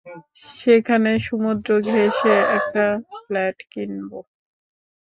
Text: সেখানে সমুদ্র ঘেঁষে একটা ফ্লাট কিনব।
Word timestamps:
সেখানে 0.59 1.11
সমুদ্র 1.27 1.69
ঘেঁষে 1.87 2.35
একটা 2.57 2.85
ফ্লাট 3.19 3.57
কিনব। 3.71 4.11